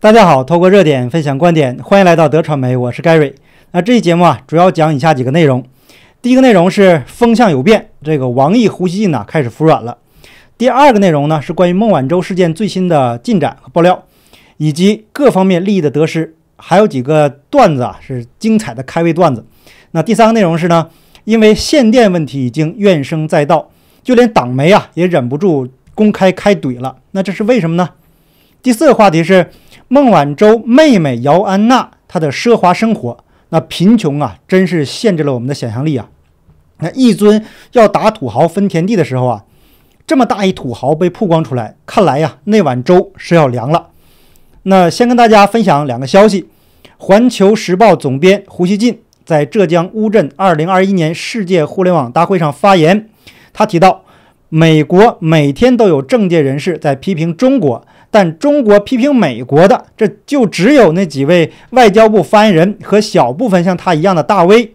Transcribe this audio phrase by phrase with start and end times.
[0.00, 3.34] 大家好，透过热点分享观点，欢迎来到德传媒，我是 Gary。
[3.72, 5.64] 那这期节目啊，主要讲以下几个内容。
[6.22, 9.98] 第一个内容是风向有变，这个王毅、胡锡进呢开始服软了。
[10.56, 14.04] 第二个内容呢是关于孟晚舟事件最新的进展和爆料，
[14.58, 19.44] 以及各方面利益的得失，还有几个段子啊是精彩的开胃段子。
[19.90, 20.88] 那第三个内容是呢，
[21.24, 23.68] 因为限电问题已经怨声载道，
[24.04, 26.98] 就连党媒啊也忍不住公开开怼了。
[27.10, 27.88] 那这是为什么呢？
[28.62, 29.50] 第四个话题是。
[29.90, 36.10] 孟晚舟妹妹姚安娜，她的奢华生活，那贫穷啊，真是限制了我们的想象力啊！
[36.80, 37.42] 那一尊
[37.72, 39.44] 要打土豪分田地的时候啊，
[40.06, 43.88] 这么大一土豪被曝光出来，看来呀，那碗粥是要凉了。
[44.64, 46.46] 那先跟大家分享两个消息：
[46.98, 53.08] 环球时报总编胡锡进在浙江乌镇2021年世界互联网大会上发言，
[53.54, 54.02] 他提到，
[54.50, 57.86] 美国每天都有政界人士在批评中国。
[58.10, 64.74] 但中国批评美国的，这就只有那几位外交部发言人和小部分像他一样的大 V。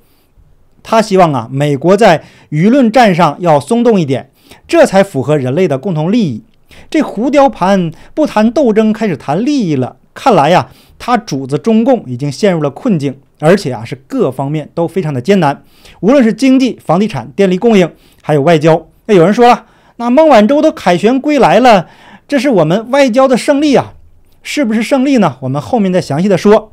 [0.84, 4.30] 他希望啊，美国在舆论战上要松动一点，
[4.68, 6.44] 这才符合人类的共同利益。
[6.90, 9.96] 这胡雕盘不谈斗争，开始谈利益了。
[10.14, 10.70] 看来呀，
[11.00, 15.64] 他主子中共已经陷入了困境，而且啊，是各方面都非常的艰难，
[16.02, 17.90] 无论是经济、房地产、电力供应，
[18.22, 18.86] 还有外交。
[19.06, 21.88] 那有人说了，那孟晚舟都凯旋归来了。
[22.28, 23.94] 这是我们外交的胜利啊，
[24.42, 25.38] 是不是胜利呢？
[25.42, 26.72] 我们后面再详细的说。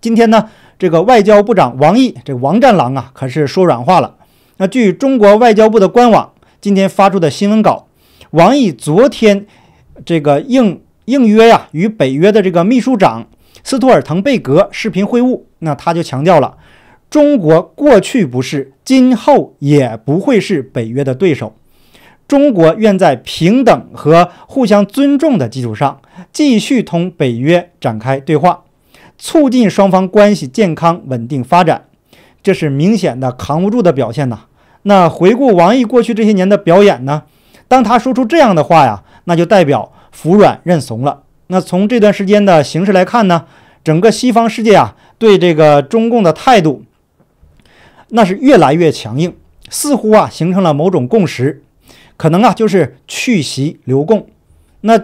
[0.00, 4.14] 今天呢，这个外交部长王毅，这王战狼啊，可是说软话了。
[4.58, 7.88] 那据中国外交部的官网今天发出的新闻稿，
[8.30, 9.46] 王毅昨天
[10.04, 13.26] 这个应应约呀，与北约的这个秘书长
[13.64, 16.56] 斯托尔滕贝格视频会晤，那他就强调了，
[17.10, 21.54] 中国过去不是，今后也不会是北约的对手。
[22.28, 28.64] 中国愿在平等和互相尊重的基础上，继续同北约展开对话，
[29.16, 31.86] 促进双方关系健康稳定发展。
[32.42, 34.40] 这是明显的扛不住的表现呐。
[34.82, 37.22] 那回顾王毅过去这些年的表演呢？
[37.66, 41.22] 当他说出这样的话呀，那就代表服软认怂了。
[41.46, 43.46] 那从这段时间的形势来看呢，
[43.82, 46.84] 整个西方世界啊，对这个中共的态度，
[48.10, 49.34] 那是越来越强硬，
[49.70, 51.62] 似乎啊形成了某种共识。
[52.18, 54.26] 可能啊，就是去习留共。
[54.82, 55.00] 那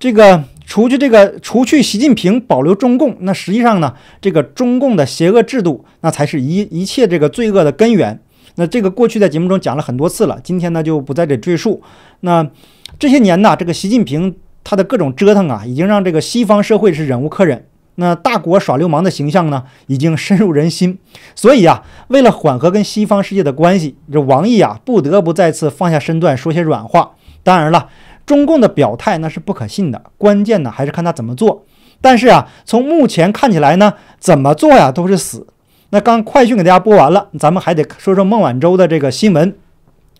[0.00, 8.18] 这个除去这个除去习近平，保留中共，那实际上呢，这个中共的邪恶制度，那才是一一切这个罪恶的根源。
[8.56, 11.82] 那这个过去在节目中讲了很多次了，今天呢就不在这赘述。
[12.20, 12.48] 那
[12.98, 17.66] 这些年呢，这个习近平他的各种折腾啊，已经让这个西方社会是忍无可忍。
[17.96, 20.98] 那大国耍流氓的形象呢，已经深入人心。
[21.34, 27.12] 所以啊，为了缓和跟西方世界的关系，这王毅啊不得不再次放下身段，说些软话。
[27.42, 27.88] 当然了，
[28.26, 31.64] 中共的表态那是不可信的，关键呢还是看他怎么做。
[32.00, 35.46] 但是啊，从目前看起来呢，怎么做呀都是死。
[35.90, 39.54] 那刚快讯给大家播完了，咱们还得说说孟晚舟的这个新闻，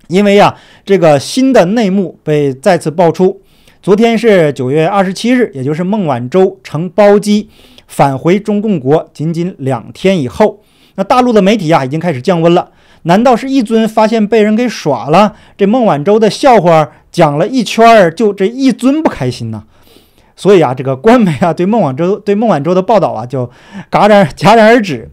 [0.09, 3.41] 因为呀，这个新的内幕被再次爆出。
[3.85, 7.51] 昨天是九月二十七日，也就是孟晚舟乘包机
[7.87, 10.63] 返回中共国仅仅两天以后，
[10.95, 12.71] 那大陆的媒体啊已经开始降温了。
[13.03, 15.35] 难道是一尊发现被人给耍了？
[15.59, 19.65] 这孟晚舟的笑话讲了一圈儿，就这一尊不开心呢？
[20.35, 23.51] 所以啊，这个官媒啊对孟晚舟对孟晚舟的报道啊就
[23.91, 25.11] 戛然 戛然而止。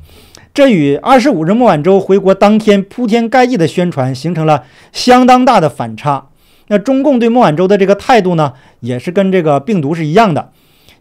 [0.54, 6.28] 这与二十五日孟晚舟回国当天铺天盖地的宣传形成了相当大的反差。
[6.72, 10.52] 那中共对孟晚舟的这个态度呢，也是跟这个病毒是一样的，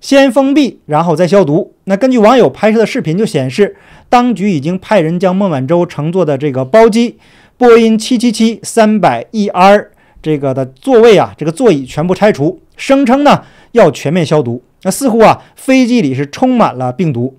[0.00, 1.74] 先封闭，然后再消毒。
[1.84, 3.76] 那根据网友拍摄的视频就显示，
[4.08, 7.18] 当局已经派人将孟晚舟乘坐的这个包机
[7.56, 9.86] 波音七七七三百 ER
[10.20, 14.60] 这个的座位啊，这个座椅全部拆除，声称呢要全面消毒。
[14.82, 17.36] 那似乎啊，飞机里是充满了病毒。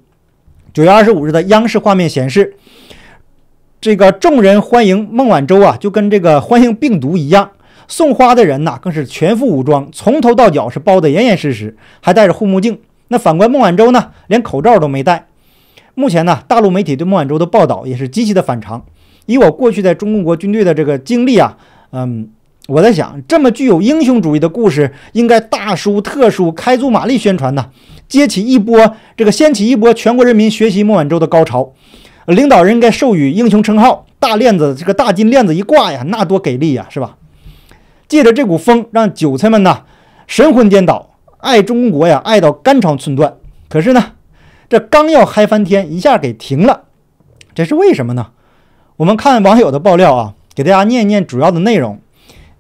[0.74, 2.56] 九月二十五日的央视画面显示，
[3.82, 7.52] 这个众人欢迎孟晚舟啊，就跟这个欢迎病毒一样。
[7.88, 12.80] 送花的人呐，更是全副武装，从头到脚是包得严严实实，还戴着护目镜。
[13.10, 15.28] 那反观孟晚舟呢，连口罩都没戴。
[15.96, 18.84] 目前呢，大陆媒体对孟晚舟的报道也是极其的反常。
[19.26, 21.58] 以我过去在中共国军队的这个经历啊，
[21.92, 22.30] 嗯，
[22.68, 27.68] 我在想，这么具有英雄主义的故事，应该大书特书，开足马力宣传呢，
[28.08, 31.74] 接起一波这个掀起一波全国人民学习孟晚舟的高潮。
[32.28, 37.18] 领导人应该授予英雄称号，大链子这个大金链子一挂呀，那多给力呀，是吧？
[38.12, 39.86] 借着这股风，让韭菜们呢
[40.28, 43.38] 神魂颠倒，爱中国呀，爱到肝肠寸断。
[43.70, 44.12] 可是呢，
[44.68, 46.82] 这刚要嗨翻天，一下给停了，
[47.56, 48.32] 这是为什么呢？
[48.98, 52.02] 我们看网友的爆料啊，给大家念一念主要的内容：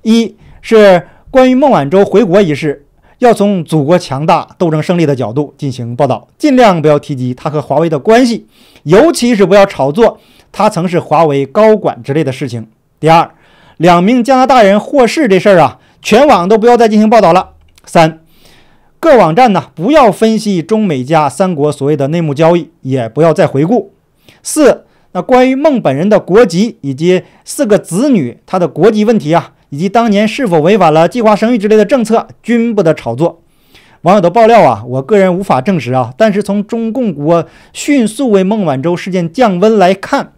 [0.03, 2.85] 一是关于孟晚舟回国一事，
[3.17, 8.47] 要从祖国强大、斗争胜利的角度进行报道，尽量不要提及他和华为的关系，
[8.83, 10.17] 尤其是不要炒作
[10.49, 12.69] 他曾是华为高管之类的事情。
[13.01, 13.29] 第二，
[13.81, 17.53] 两名加拿大人获释这事儿啊，全网都不要再进行报道了。
[17.83, 18.19] 三，
[18.99, 23.91] 各网站呢不要分析中美加三国所谓的内幕交易，也不要再回顾。
[24.43, 24.85] 四。
[25.13, 33.41] 那关于孟本人的国籍以及四个子女他的国籍问题啊，以及当年是否违反了计划生育之类的政策，均不得炒作。
[34.03, 40.33] 网友的爆料啊，我个人无法证实啊，但是从中共国迅速为孟晚舟事件降温来看，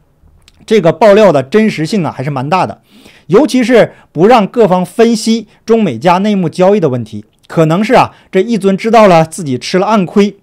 [0.65, 2.81] 这个爆料的真实性啊还是蛮大的。
[3.27, 10.35] 尤其是不让各方分析中美加内幕交易的问题，可能是啊这一尊知道了自己吃了暗亏。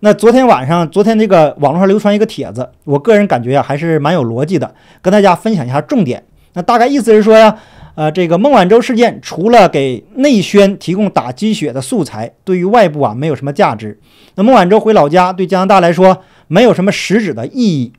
[0.00, 6.22] 那昨天晚上，昨天这个网络上流传一个帖子，我个人感觉呀，还是蛮有逻辑的，跟大家分享一下重点。
[6.52, 7.56] 那大概意思是说呀，
[7.94, 13.98] 呃，这个孟晚舟事件除了给内宣提供打鸡血的素材，对于外部啊没有什么价值。
[14.34, 17.92] 那孟晚舟回老家对加拿大来说没有什么实质的意义。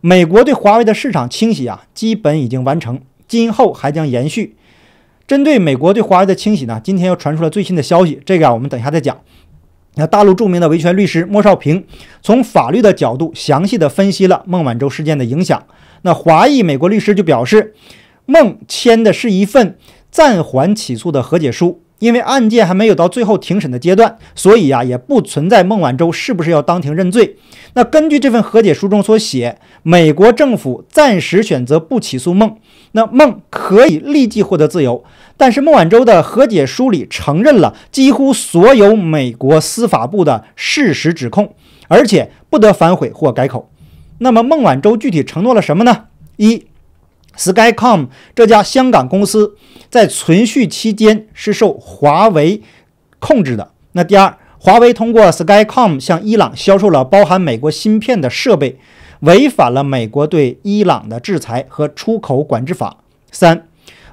[0.00, 3.00] 美国对华为的市场清洗啊，基本已经完成，
[3.32, 4.56] 今后还将延续。
[5.26, 9.18] 针对美国对华为的清洗呢，今天又传出了最新的消息，这个啊我们等一下再讲。
[9.94, 11.86] 那大陆著名的维权律师莫少平
[12.20, 15.64] 从法律的角度详细的分析了孟晚舟事件的影响。
[16.02, 17.72] 那华裔美国律师就表示，
[18.26, 19.78] 孟签的是一份
[20.10, 27.38] 暂缓起诉的和解书，因为案件还没有到最后庭审的阶段，所以呀也不存在孟晚舟是不是要当庭认罪。
[27.72, 32.58] 那根据这份和解书中所写，美国政府暂时选择不起诉孟，
[32.92, 35.04] 那孟可以立即获得自由。
[35.36, 41.54] 但是孟晚舟的和解书里承认了几乎所有美国司法部的事实指控，
[41.88, 43.68] 而且不得反悔或改口。
[44.18, 46.04] 那么孟晚舟具体承诺了什么呢？
[46.36, 46.66] 一
[47.36, 49.56] ，Skycom 这家香港公司
[49.90, 52.62] 在存续期间是受华为
[53.18, 53.72] 控制的。
[53.92, 58.78] 那第二，华为通过 Skycom 向伊朗销售了包含美国芯片的设备，
[59.22, 62.98] 违反了美国对伊朗的制裁和出口管制法。
[63.32, 63.66] 三。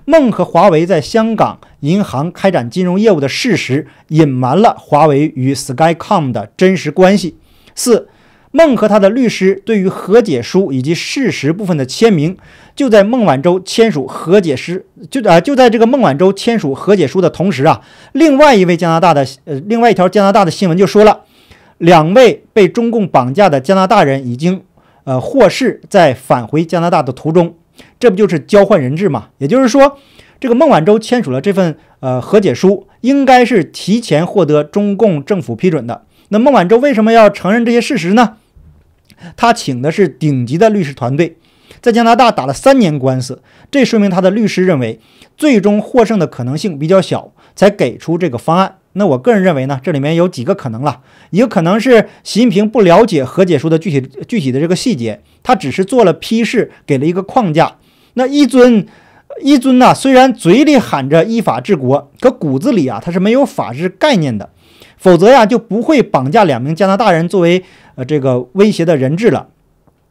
[0.06, 7.36] 孟和华为在香港银行开展金融业务的事实，隐瞒了华为与 Skycom 的真实关系。
[7.76, 8.08] 四，
[8.50, 12.36] 孟和他的律师对于和解书以及事实部分的签名，
[12.76, 17.82] 就在孟晚舟签署和解书就啊就在这个孟晚舟签署和解书的同时啊，
[18.14, 21.26] 另外一位加拿大的呃另外一条加拿大的新闻就说了，
[21.78, 24.64] 两位被中共绑架的加拿大人已经
[25.10, 27.56] 呃获释，在返回加拿大的途中。
[28.00, 29.30] 这不就是交换人质吗？
[29.40, 29.98] 也就是说，
[30.40, 36.04] 这个孟晚舟签署了这份呃和解书，应该是提前获得中共政府批准的。
[36.28, 38.38] 那孟晚舟为什么要承认这些事实呢？
[39.36, 41.38] 他请的是顶级的律师团队，
[41.82, 43.42] 在加拿大打了三年官司，
[43.72, 45.00] 这说明他的律师认为
[45.36, 48.76] 最终获胜的可能性比较小，才给出这个方案。
[48.94, 57.75] 那我个人认为呢，这里面有几个可能了，一个可能是习近平不了解和解书的具体具体的这个细节，他只是做了批示，给了一个框架。
[58.15, 58.86] 那一尊
[59.41, 64.50] 一尊呢，虽然嘴里喊着依法治国，可骨子里啊，他是没有法治概念的，
[64.97, 67.63] 否则呀，就不会绑架两名加拿大人作为
[67.95, 69.47] 呃这个威胁的人质了。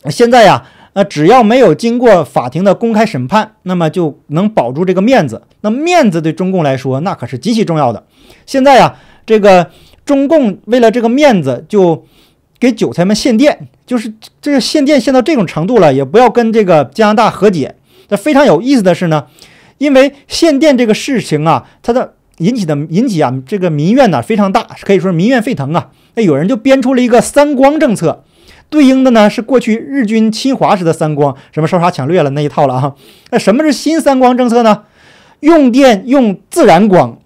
[0.09, 0.65] 现在呀。
[0.95, 5.43] 那只要没有经过法庭的公开审判，那么就能保住这个面子。
[5.61, 8.05] 那面子对中共来说，那可是极其重要的。
[8.47, 8.97] 现在呀，
[9.27, 9.71] 这个
[10.05, 12.05] 中共为了这个面子，就
[12.59, 17.75] 给韭菜们限电，就是这个限电限到这种程度了，也不要跟这个加拿大和解。
[18.09, 19.27] 那非常有意思的是呢，
[19.79, 25.91] 因为限电这个事情啊，它的引起的引起啊，这个民怨呢非常大，可以说是民怨沸腾啊。
[26.15, 28.25] 那有人就编出了一个三光政策。
[28.71, 32.95] 对应的呢是过去日军侵华时的三光，什么烧杀抢掠了那一套了啊？
[33.31, 34.85] 那什么是新三光政策呢？
[35.41, 37.19] 用电用自然光，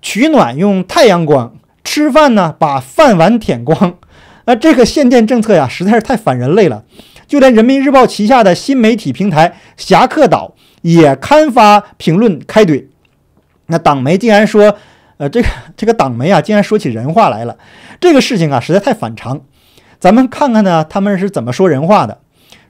[0.00, 3.94] 取暖用太阳光，吃饭呢把饭碗舔光。
[4.46, 6.84] 那这个限电政策呀，实在是太反人类了。
[7.26, 12.86] 就连人民日报旗下的新媒体平台侠客岛也刊发评论开怼。
[13.66, 14.74] 那党媒竟然说，
[15.18, 17.58] 呃，这个这个党媒啊，竟然说起人话来了。
[18.00, 19.42] 这个事情啊，实在太反常。
[20.00, 22.18] 咱们看看呢，他们是怎么说人话的？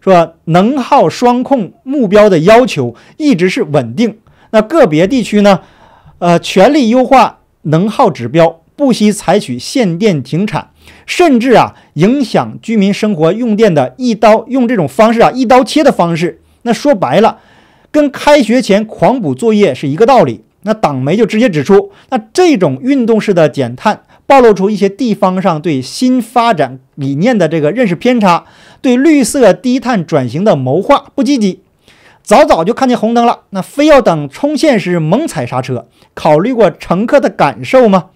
[0.01, 4.19] 说能耗双控目标的要求一直是稳定，
[4.51, 5.61] 那个别地区呢，
[6.19, 10.71] 呃，全力优化能耗指标，不惜采取限电停产，
[11.05, 16.41] 甚至啊，影响居民生活用电的一刀用这种方式啊，一刀切的方式。
[16.63, 17.39] 那说白了，
[17.91, 20.45] 跟开学前狂补作业是一个道理。
[20.63, 24.01] 那党媒就直接指出，那这种运动式的减碳。
[24.29, 28.45] 暴露出一些地方上对新发展理念的这个认识偏差，
[28.83, 31.63] 对绿色低碳转型的谋划不积极，
[32.23, 38.11] 早早就看见红灯了，那非要等冲线时猛踩刹车，考虑过乘客的感受吗？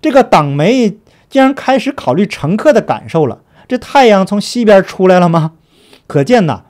[0.00, 0.90] 这个党媒
[1.28, 3.40] 竟然开始考虑乘客的感受了。
[3.66, 5.54] 这太阳从西边出来了吗？
[6.06, 6.62] 可见呐，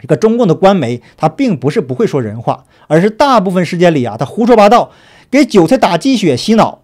[0.00, 4.92] 这个中共的官媒他并不是不会说人话，而是大部分时间里啊，他胡说八道，
[5.30, 6.81] 给韭菜打鸡血洗脑。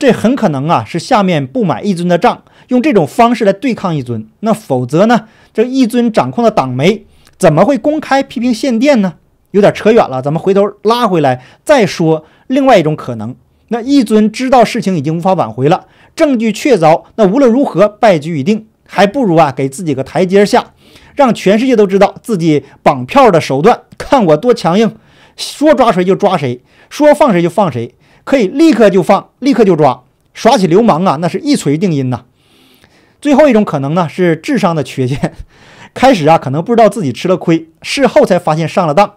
[0.00, 4.26] 这很可能啊是下面不买一尊的账，用这种方式来对抗一尊。
[4.40, 7.04] 那否则呢，这一尊掌控的党媒
[7.36, 9.16] 怎么会公开批评限电呢？
[9.50, 12.24] 有点扯远了，咱们回头拉回来再说。
[12.46, 13.36] 另外一种可能，
[13.68, 15.84] 那一尊知道事情已经无法挽回了，
[16.16, 20.72] 证据确凿，那无论如何败局已定，还不如啊给自己个台阶下，
[21.14, 24.96] 让全世界都知道自己绑票的手段，看我多强硬，
[25.36, 27.94] 说抓谁就抓谁，说放谁就放谁。
[28.30, 32.26] 可以立刻就放，立刻就抓，耍起流氓啊，那是一锤定音呐。
[33.20, 35.32] 最后一种可能呢，是智商的缺陷。
[35.94, 39.14] 开始啊，可能不知道自己吃了亏，事后才发现上了当。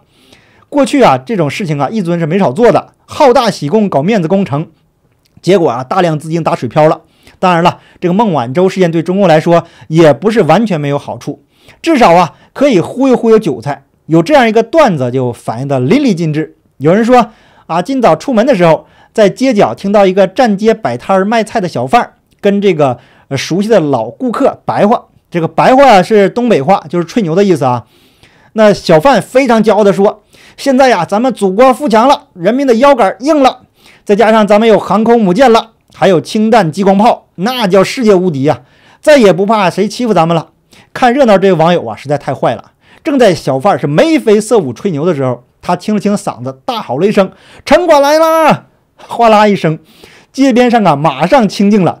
[0.68, 4.66] 过去啊，这种事情啊，一尊是没少做的，好大喜功，搞面子工程，
[5.40, 7.02] 结果啊，大量资金打水漂了。
[7.38, 11.44] 当然了，这个孟晚舟事件对中国来说也不是完全没有好处，
[11.80, 13.84] 至少啊，可以忽悠忽悠韭菜。
[14.06, 16.56] 有这样一个段子就反映的淋漓尽致。
[16.78, 17.30] 有人说
[17.66, 18.88] 啊，今早出门的时候。
[19.14, 22.98] 在街角听到一个站街摆摊儿卖菜的小贩儿跟这个
[23.36, 27.84] 熟悉的老顾客白话，这个白话是东北话，就是吹牛的意思啊。
[28.54, 30.22] 那小贩非常骄傲地说
[30.58, 33.60] ：“现在呀，咱们祖国富强了，人民的腰杆硬了，
[34.04, 38.62] 再加上咱们有航空母舰了，还有氢弹激光炮，那叫世界无敌呀，
[39.00, 40.48] 再也不怕谁欺负咱们了。”
[40.92, 42.72] 看热闹这位网友啊，实在太坏了。
[43.04, 47.30] 正在小贩是眉飞色舞吹牛的时候，他清了清嗓子，大吼了一声
[47.64, 48.66] ：“城管来啦！”
[49.08, 49.78] 哗啦一声，
[50.32, 52.00] 街边上啊，马上清静了。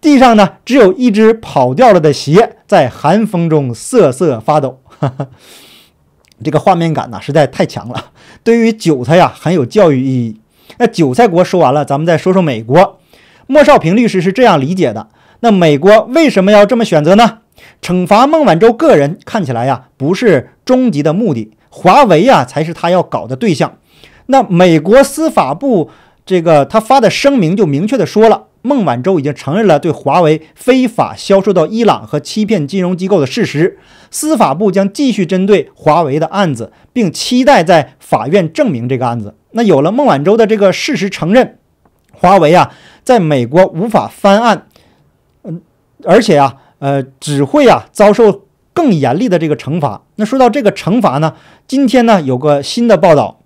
[0.00, 4.80] 地上呢，只有一只跑掉了的鞋在寒风中瑟瑟发抖。
[6.44, 8.12] 这个画面感呢，实在太强了。
[8.44, 10.40] 对于韭菜呀，很有教育意义。
[10.76, 13.00] 那韭菜国说完了，咱们再说说美国。
[13.48, 15.08] 莫少平律师是这样理解的：
[15.40, 17.38] 那美国为什么要这么选择呢？
[17.82, 23.78] 惩罚孟晚舟个人看起来呀，不是终极的目的，华为呀才是他要搞的对象。
[24.26, 25.90] 那美国司法部。
[26.28, 33.78] 这个他发的声明就明确的说了，孟晚舟已经承认了对华为非法销售到伊朗和欺骗金融机构的事实，
[34.10, 39.36] 司法部将继续针对华为的案子，并期待在法院证明这个案子。
[39.52, 41.56] 那有了孟晚舟的这个事实承认，
[42.12, 44.66] 华为啊，在美国无法翻案，
[45.44, 45.62] 嗯，
[46.04, 48.42] 而且啊，呃，只会啊遭受
[48.74, 50.02] 更严厉的这个惩罚。
[50.16, 51.32] 那说到这个惩罚呢，
[51.66, 53.37] 今天呢有个新的报道。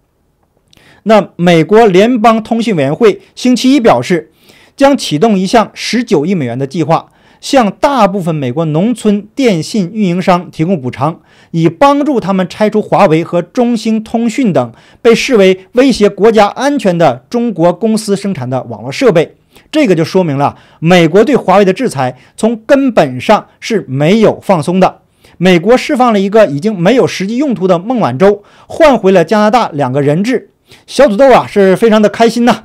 [1.04, 4.30] 那美国联邦通信委员会星期一表示，
[4.76, 19.34] 将启动一项十九亿美元的计划，向大部分美国农村电信运营商提供补偿，以帮助他们拆除华为和中兴通讯等被视为威胁国家安全的中国公司生产的网络设备。
[19.70, 25.00] 这个就说明了美国对华为的制裁从根本上是没有放松的。
[25.36, 30.50] 美国释放了一个已经没有实际用途的孟晚舟，换回了加拿大两个人质。
[30.86, 32.64] 小土豆啊是非常的开心呐，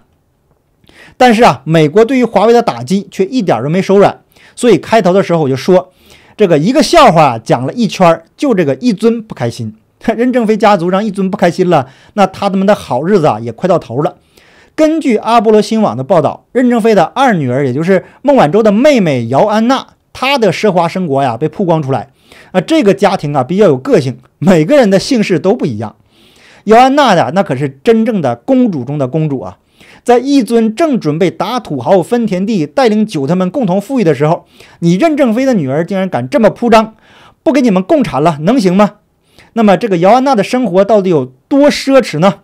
[1.18, 4.22] 但是啊，美国对于华为的打击却一点都没手软。
[4.56, 5.92] 所以开头的时候我就说，
[6.36, 9.76] 这个一个笑话讲了一圈，就这个一尊不开心。
[10.16, 14.16] 任正非家族让一尊不开心了，那他们的好日子啊也快到头了。
[14.76, 22.10] 根据阿波罗新网的报道，任正非的二女儿，也就是孟晚舟的妹妹姚安娜，她的奢华生活呀被曝光出来。
[22.52, 25.96] 啊，这个家庭啊比较有个性，每个人的姓氏都不一样。
[26.68, 29.58] 姚安娜呀那可是真正的公主中的公主啊！
[30.04, 34.46] 在一尊正准备打土豪分田地，带领韭菜们共同富裕的时候，
[34.80, 36.96] 你任正非的女儿竟然敢这么铺张，
[37.42, 38.96] 不给你们共产了，能行吗？
[39.54, 42.40] 那么这个姚安娜的生活到底有多奢侈呢？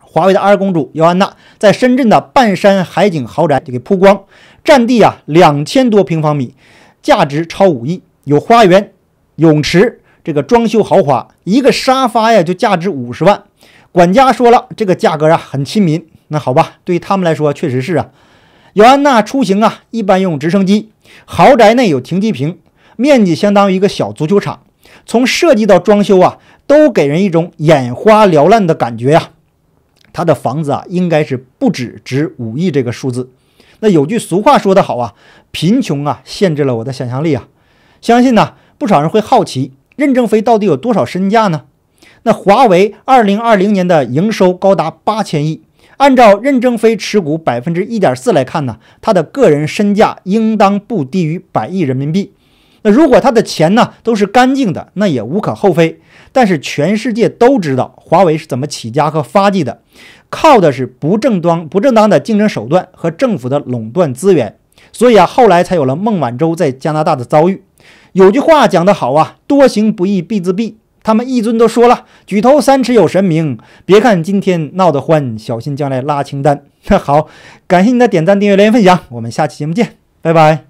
[0.00, 4.24] 华为的二公主姚安娜在深圳的半山海景豪宅就给铺光，
[4.64, 6.54] 占地啊两千多平方米，
[7.02, 8.92] 价值超五亿，有花园、
[9.36, 9.98] 泳池。
[10.24, 13.42] 这个装修豪华，一个沙发呀就价值五十万。
[13.90, 16.06] 管家说了，这个价格啊很亲民。
[16.28, 18.10] 那好吧，对于他们来说确实是啊。
[18.74, 20.90] 姚安娜出行啊一般用直升机。
[21.26, 22.58] 豪宅内有停机坪，
[22.96, 24.62] 面积相当于一个小足球场。
[25.04, 29.30] 从设计到装修啊，都给人一种眼花缭乱的感觉呀。
[30.12, 33.30] 他的房子啊，应该是不止值五亿这个数字。
[33.80, 35.14] 那有句俗话说得好啊，
[35.50, 37.48] 贫穷啊限制了我的想象力啊。
[38.00, 39.72] 相信呢，不少人会好奇。
[40.02, 41.62] 任正非到底有多少身价呢？
[42.24, 45.62] 那华为二零二零年的营收高达八千亿，
[45.98, 52.32] 按照任正非持股百分之一点四来看呢，他的个人身价应当不低于百亿人民币。
[52.82, 56.00] 那如果他的钱呢都是干净的，那也无可厚非。
[56.32, 59.80] 但是全世界都知道华为是怎么起家和发迹的，
[60.28, 64.56] 靠的是不正当、不正当的竞争手段和政府的垄断资源，
[64.92, 67.62] 所以啊，后来才有了孟晚舟在加拿大的遭遇。
[68.12, 76.64] 有句话讲得好啊，“多行不义必自毙。”他们一尊都说了：“举头三尺有神明，别看今天闹得欢，小心将来拉清单。
[76.86, 77.26] ”那好，
[77.66, 80.60] 感谢您的点赞、订阅、留言、分享，我们下期节目见，拜拜。